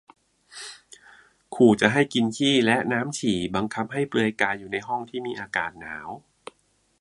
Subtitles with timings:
[1.55, 6.09] ขู่จะให้ 'กินขี้' และ 'น้ำฉี่' บังคับให้เปลือยกายอยู่ในห้องที่มีอากาศหนาว